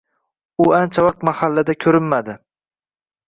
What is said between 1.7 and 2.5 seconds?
ko'rinmadi.